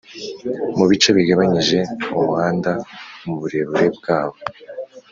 mu 0.77 0.85
bice 0.89 1.09
bigabanyije 1.17 1.79
umuhanda 2.17 2.71
mu 3.23 3.33
burebure 3.39 3.87
bwawo 3.97 4.37